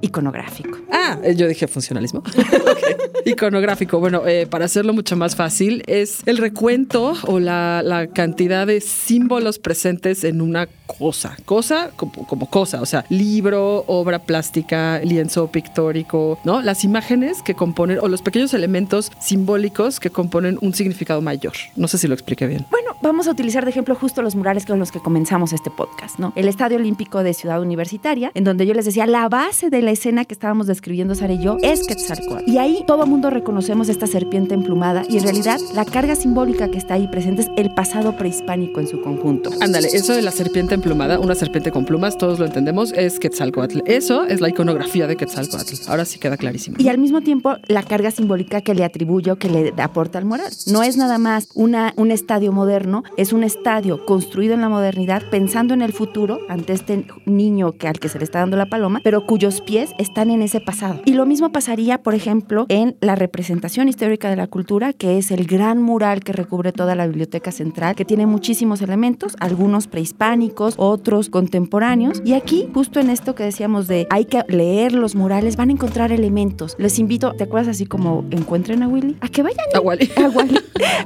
Iconográfico. 0.01 0.77
Ah, 0.91 1.17
eh, 1.23 1.35
yo 1.35 1.47
dije 1.47 1.67
funcionalismo. 1.67 2.23
Iconográfico. 3.25 3.99
Bueno, 3.99 4.27
eh, 4.27 4.47
para 4.47 4.65
hacerlo 4.65 4.93
mucho 4.93 5.15
más 5.15 5.35
fácil, 5.35 5.83
es 5.87 6.21
el 6.31 6.37
recuento 6.37 7.13
o 7.27 7.39
la, 7.39 7.81
la 7.83 8.07
cantidad 8.07 8.65
de 8.65 8.79
símbolos 8.79 9.59
presentes 9.59 10.23
en 10.23 10.41
una 10.41 10.67
cosa. 10.97 11.35
Cosa 11.45 11.91
como, 11.95 12.25
como 12.25 12.49
cosa, 12.49 12.81
o 12.81 12.85
sea, 12.85 13.05
libro, 13.09 13.83
obra 13.87 14.19
plástica, 14.19 14.99
lienzo 15.03 15.47
pictórico, 15.47 16.39
¿no? 16.43 16.61
Las 16.61 16.83
imágenes 16.83 17.41
que 17.41 17.53
componen 17.53 17.99
o 18.01 18.07
los 18.07 18.21
pequeños 18.21 18.53
elementos 18.53 19.11
simbólicos 19.19 19.99
que 19.99 20.09
componen 20.09 20.57
un 20.61 20.73
significado 20.73 21.21
mayor. 21.21 21.53
No 21.75 21.87
sé 21.87 21.97
si 21.97 22.07
lo 22.07 22.13
expliqué 22.13 22.47
bien. 22.47 22.65
Bueno, 22.71 22.95
vamos 23.01 23.27
a 23.27 23.31
utilizar 23.31 23.65
de 23.65 23.71
ejemplo 23.71 23.95
justo 23.95 24.21
los 24.21 24.35
murales 24.35 24.65
con 24.65 24.79
los 24.79 24.91
que 24.91 24.99
comenzamos 24.99 25.51
este 25.53 25.69
podcast, 25.69 26.17
¿no? 26.17 26.31
El 26.35 26.47
Estadio 26.47 26.77
Olímpico 26.77 27.23
de 27.23 27.33
Ciudad 27.33 27.61
Universitaria, 27.61 28.31
en 28.35 28.45
donde 28.45 28.65
yo 28.65 28.73
les 28.73 28.85
decía, 28.85 29.05
la 29.05 29.27
base 29.27 29.69
de 29.69 29.81
la 29.81 29.91
escena 29.91 30.23
que 30.23 30.33
estábamos 30.33 30.67
describiendo 30.67 31.13
Sara 31.15 31.33
y 31.33 31.43
yo 31.43 31.57
es 31.61 31.85
Quetzalcóatl. 31.87 32.49
Y 32.49 32.57
ahí 32.57 32.83
todo 32.87 33.05
mundo 33.05 33.29
reconocemos 33.29 33.89
esta 33.89 34.07
serpiente 34.07 34.53
emplumada 34.53 35.03
y 35.09 35.17
en 35.17 35.23
realidad 35.23 35.59
la 35.73 35.83
carga 35.83 36.15
simbólica 36.21 36.69
que 36.69 36.77
está 36.77 36.93
ahí 36.93 37.07
presente 37.07 37.41
es 37.41 37.51
el 37.57 37.73
pasado 37.73 38.15
prehispánico 38.15 38.79
en 38.79 38.87
su 38.87 39.01
conjunto. 39.01 39.49
Ándale, 39.59 39.87
eso 39.87 40.13
de 40.13 40.21
la 40.21 40.31
serpiente 40.31 40.75
emplumada, 40.75 41.19
una 41.19 41.33
serpiente 41.33 41.71
con 41.71 41.85
plumas, 41.85 42.17
todos 42.17 42.37
lo 42.37 42.45
entendemos, 42.45 42.93
es 42.93 43.19
Quetzalcoatl. 43.19 43.79
Eso 43.85 44.25
es 44.25 44.39
la 44.39 44.49
iconografía 44.49 45.07
de 45.07 45.15
Quetzalcoatl. 45.15 45.89
Ahora 45.89 46.05
sí 46.05 46.19
queda 46.19 46.37
clarísimo. 46.37 46.77
Y 46.79 46.89
al 46.89 46.99
mismo 46.99 47.21
tiempo 47.21 47.55
la 47.67 47.81
carga 47.81 48.11
simbólica 48.11 48.61
que 48.61 48.75
le 48.75 48.83
atribuyo, 48.83 49.37
que 49.37 49.49
le 49.49 49.73
aporta 49.81 50.19
al 50.19 50.25
mural. 50.25 50.51
No 50.67 50.83
es 50.83 50.95
nada 50.95 51.17
más 51.17 51.49
una, 51.55 51.93
un 51.97 52.11
estadio 52.11 52.51
moderno, 52.51 53.03
es 53.17 53.33
un 53.33 53.43
estadio 53.43 54.05
construido 54.05 54.53
en 54.53 54.61
la 54.61 54.69
modernidad 54.69 55.23
pensando 55.31 55.73
en 55.73 55.81
el 55.81 55.91
futuro 55.91 56.39
ante 56.49 56.73
este 56.73 57.05
niño 57.25 57.71
que, 57.73 57.87
al 57.87 57.99
que 57.99 58.09
se 58.09 58.19
le 58.19 58.25
está 58.25 58.39
dando 58.39 58.57
la 58.57 58.67
paloma, 58.67 59.01
pero 59.03 59.25
cuyos 59.25 59.61
pies 59.61 59.91
están 59.97 60.29
en 60.29 60.43
ese 60.43 60.59
pasado. 60.59 61.01
Y 61.05 61.13
lo 61.13 61.25
mismo 61.25 61.51
pasaría, 61.51 62.03
por 62.03 62.13
ejemplo, 62.13 62.67
en 62.69 62.95
la 63.01 63.15
representación 63.15 63.87
histórica 63.87 64.29
de 64.29 64.35
la 64.35 64.47
cultura, 64.47 64.93
que 64.93 65.17
es 65.17 65.31
el 65.31 65.45
gran 65.45 65.81
mural 65.81 66.10
que 66.19 66.33
recubre 66.33 66.73
toda 66.73 66.95
la 66.95 67.07
biblioteca 67.07 67.51
central, 67.51 67.95
que 67.95 68.05
tiene 68.05 68.25
muchísimos 68.25 68.81
elementos, 68.81 69.35
algunos 69.39 69.87
prehispánicos, 69.87 70.75
otros 70.77 71.29
contemporáneos. 71.29 72.21
Y 72.25 72.33
aquí, 72.33 72.67
justo 72.73 72.99
en 72.99 73.09
esto 73.09 73.35
que 73.35 73.43
decíamos 73.43 73.87
de 73.87 74.07
hay 74.09 74.25
que 74.25 74.43
leer 74.49 74.93
los 74.93 75.15
murales, 75.15 75.55
van 75.55 75.69
a 75.69 75.71
encontrar 75.73 76.11
elementos. 76.11 76.75
Les 76.77 76.99
invito, 76.99 77.33
¿te 77.33 77.45
acuerdas 77.45 77.69
así 77.69 77.85
como 77.85 78.25
encuentren 78.31 78.83
a 78.83 78.87
Willy? 78.87 79.15
A 79.21 79.29
que 79.29 79.41
vayan 79.43 79.61
Ah, 79.73 79.79
Wally. 79.79 80.09
a, 80.17 80.29
Wally, 80.29 80.59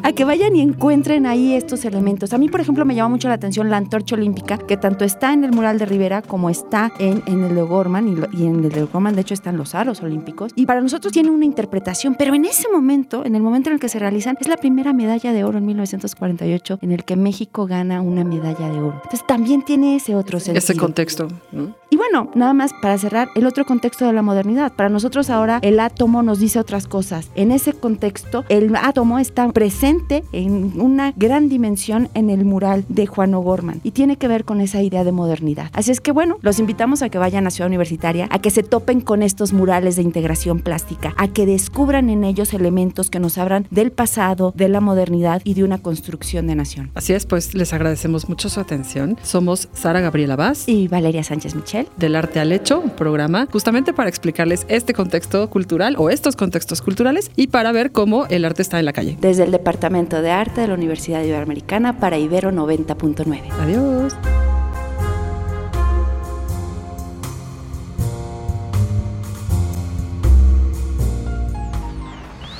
a 0.03 0.11
que 0.13 0.25
vayan 0.25 0.55
y 0.55 0.61
encuentren 0.61 1.25
ahí 1.25 1.53
estos 1.53 1.85
elementos. 1.85 2.33
A 2.33 2.37
mí, 2.37 2.49
por 2.49 2.61
ejemplo, 2.61 2.85
me 2.85 2.95
llama 2.95 3.09
mucho 3.09 3.27
la 3.27 3.35
atención 3.35 3.69
la 3.69 3.77
antorcha 3.77 4.15
olímpica, 4.15 4.57
que 4.57 4.77
tanto 4.77 5.05
está 5.05 5.33
en 5.33 5.43
el 5.43 5.51
mural 5.51 5.77
de 5.77 5.85
Rivera 5.85 6.21
como 6.21 6.49
está 6.49 6.91
en, 6.99 7.21
en 7.27 7.43
el 7.43 7.55
de 7.55 7.61
Gorman, 7.61 8.07
y, 8.07 8.41
y, 8.41 8.45
en 8.45 8.63
el 8.63 8.71
de 8.71 8.83
Gorman, 8.83 9.15
de 9.15 9.21
hecho, 9.21 9.33
están 9.33 9.57
los 9.57 9.75
aros 9.75 10.01
olímpicos. 10.01 10.51
Y 10.55 10.65
para 10.65 10.81
nosotros 10.81 11.13
tiene 11.13 11.29
una 11.29 11.45
interpretación, 11.45 12.15
pero 12.15 12.33
en 12.33 12.45
ese 12.45 12.67
momento, 12.71 13.25
en 13.25 13.35
el 13.35 13.41
momento 13.41 13.69
en 13.69 13.75
el 13.75 13.79
que 13.79 13.89
se 13.89 13.99
realizan, 13.99 14.37
es 14.39 14.47
la 14.47 14.57
primera 14.57 14.93
medalla 14.95 15.31
de 15.33 15.43
oro 15.43 15.59
en 15.59 15.65
1948 15.67 16.79
en 16.81 16.91
el 16.91 17.03
que 17.03 17.15
México 17.15 17.67
gana 17.67 18.01
una 18.01 18.23
medalla 18.23 18.69
de 18.69 18.79
oro. 18.79 18.95
Entonces 19.03 19.25
también 19.27 19.63
tiene 19.63 19.95
ese 19.95 20.15
otro 20.15 20.39
sentido. 20.39 20.57
Ese 20.57 20.75
contexto. 20.75 21.27
¿no? 21.51 21.75
Y 21.89 21.97
bueno, 21.97 22.31
nada 22.35 22.53
más 22.53 22.71
para 22.81 22.97
cerrar, 22.97 23.29
el 23.35 23.45
otro 23.45 23.65
contexto 23.65 24.05
de 24.05 24.13
la 24.13 24.21
modernidad. 24.21 24.73
Para 24.73 24.89
nosotros 24.89 25.29
ahora 25.29 25.59
el 25.61 25.79
átomo 25.79 26.23
nos 26.23 26.39
dice 26.39 26.59
otras 26.59 26.87
cosas. 26.87 27.29
En 27.35 27.51
ese 27.51 27.73
contexto, 27.73 28.43
el 28.49 28.75
átomo 28.75 29.19
está 29.19 29.47
presente 29.51 30.23
en 30.31 30.79
una 30.81 31.13
gran 31.15 31.49
dimensión 31.49 32.09
en 32.13 32.29
el 32.29 32.45
mural 32.45 32.85
de 32.89 33.05
Juan 33.05 33.33
O'Gorman 33.33 33.81
y 33.83 33.91
tiene 33.91 34.17
que 34.17 34.27
ver 34.27 34.45
con 34.45 34.61
esa 34.61 34.81
idea 34.81 35.03
de 35.03 35.11
modernidad. 35.11 35.69
Así 35.73 35.91
es 35.91 36.01
que 36.01 36.11
bueno, 36.11 36.37
los 36.41 36.59
invitamos 36.59 37.01
a 37.01 37.09
que 37.09 37.17
vayan 37.17 37.47
a 37.47 37.51
Ciudad 37.51 37.67
Universitaria, 37.67 38.27
a 38.31 38.39
que 38.39 38.51
se 38.51 38.63
topen 38.63 39.01
con 39.01 39.23
estos 39.23 39.53
murales 39.53 39.95
de 39.95 40.01
integración 40.01 40.59
plástica, 40.59 41.13
a 41.17 41.27
que 41.27 41.45
descubran 41.45 42.09
en 42.09 42.23
ellos 42.23 42.53
elementos 42.53 43.09
que 43.09 43.19
nos 43.19 43.37
hablan 43.37 43.67
del 43.71 43.91
pasado, 43.91 44.53
de 44.55 44.69
la 44.69 44.81
modernidad 44.85 45.41
y 45.43 45.55
de 45.55 45.65
una 45.65 45.79
construcción 45.79 46.47
de 46.47 46.55
nación. 46.55 46.91
Así 46.93 47.11
es, 47.11 47.25
pues 47.25 47.53
les 47.53 47.73
agradecemos 47.73 48.29
mucho 48.29 48.47
su 48.47 48.61
atención. 48.61 49.17
Somos 49.23 49.67
Sara 49.73 49.99
Gabriela 49.99 50.37
Vaz 50.37 50.69
y 50.69 50.87
Valeria 50.87 51.23
Sánchez 51.23 51.55
Michel 51.55 51.87
del 51.97 52.15
Arte 52.15 52.39
al 52.39 52.53
Hecho, 52.53 52.79
un 52.79 52.91
programa 52.91 53.47
justamente 53.51 53.91
para 53.91 54.07
explicarles 54.07 54.65
este 54.69 54.93
contexto 54.93 55.49
cultural 55.49 55.95
o 55.97 56.09
estos 56.09 56.37
contextos 56.37 56.81
culturales 56.81 57.31
y 57.35 57.47
para 57.47 57.73
ver 57.73 57.91
cómo 57.91 58.25
el 58.27 58.45
arte 58.45 58.61
está 58.61 58.79
en 58.79 58.85
la 58.85 58.93
calle. 58.93 59.17
Desde 59.19 59.43
el 59.43 59.51
Departamento 59.51 60.21
de 60.21 60.31
Arte 60.31 60.61
de 60.61 60.67
la 60.67 60.75
Universidad 60.75 61.23
Iberoamericana 61.23 61.99
para 61.99 62.17
Ibero 62.17 62.51
90.9. 62.51 63.51
Adiós. 63.59 64.13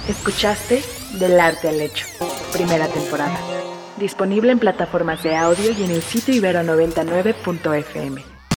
Escuchaste 0.08 0.84
Del 1.20 1.40
Arte 1.40 1.70
al 1.70 1.80
Hecho, 1.80 2.06
primera 2.52 2.88
temporada. 2.88 3.38
Disponible 3.98 4.52
en 4.52 4.60
plataformas 4.60 5.24
de 5.24 5.36
audio 5.36 5.72
y 5.72 5.84
en 5.84 5.92
el 5.92 6.02
sitio 6.02 6.34
ibero99.fm. 6.34 8.35